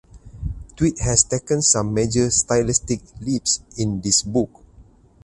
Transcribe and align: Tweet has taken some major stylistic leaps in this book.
Tweet 0.75 0.97
has 1.01 1.23
taken 1.25 1.61
some 1.61 1.93
major 1.93 2.31
stylistic 2.31 3.01
leaps 3.21 3.61
in 3.77 4.01
this 4.01 4.23
book. 4.23 4.49